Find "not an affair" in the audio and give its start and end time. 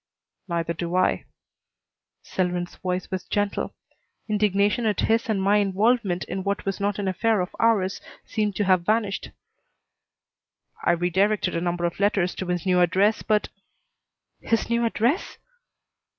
6.79-7.39